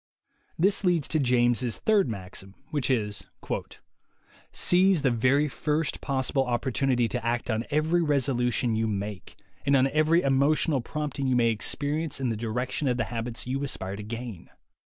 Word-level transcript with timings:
This 0.57 0.83
leads 0.83 1.07
to 1.09 1.19
James' 1.19 1.77
third 1.77 2.09
maxim, 2.09 2.55
which 2.71 2.89
is: 2.89 3.23
"Seise 4.51 5.01
the 5.03 5.11
very 5.11 5.47
first 5.47 6.01
possible 6.01 6.43
opportunity 6.47 7.07
to 7.07 7.23
act 7.23 7.51
on 7.51 7.65
every 7.69 8.01
resolution 8.01 8.75
you 8.75 8.87
make, 8.87 9.35
and 9.63 9.75
on 9.75 9.85
every 9.91 10.23
emotional 10.23 10.81
prompting 10.81 11.27
you 11.27 11.35
may 11.35 11.51
experience 11.51 12.19
in 12.19 12.29
the 12.29 12.35
direction 12.35 12.87
of 12.87 12.97
the 12.97 13.03
habits 13.13 13.45
you 13.45 13.63
aspire 13.63 13.95
to 13.95 14.01
gain. 14.03 14.49